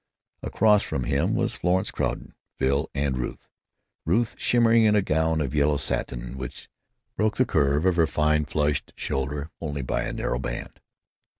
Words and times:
Across 0.41 0.81
from 0.81 1.03
him 1.03 1.35
were 1.35 1.47
Florence 1.47 1.91
Crewden, 1.91 2.33
Phil, 2.57 2.89
and 2.95 3.19
Ruth—Ruth 3.19 4.33
shimmering 4.35 4.81
in 4.81 4.95
a 4.95 5.03
gown 5.03 5.39
of 5.41 5.53
yellow 5.53 5.77
satin, 5.77 6.39
which 6.39 6.67
broke 7.15 7.37
the 7.37 7.45
curves 7.45 7.85
of 7.85 7.97
her 7.97 8.07
fine, 8.07 8.45
flushed 8.45 8.93
shoulders 8.95 9.49
only 9.59 9.83
by 9.83 10.01
a 10.01 10.11
narrow 10.11 10.39
band. 10.39 10.79